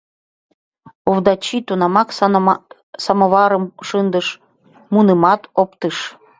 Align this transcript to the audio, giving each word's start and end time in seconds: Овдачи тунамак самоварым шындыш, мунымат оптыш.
Овдачи 1.11 1.57
тунамак 1.67 2.09
самоварым 3.05 3.65
шындыш, 3.87 4.27
мунымат 4.93 5.41
оптыш. 5.61 5.97